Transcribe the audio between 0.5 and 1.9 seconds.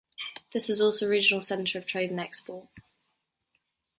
This was also a regional center of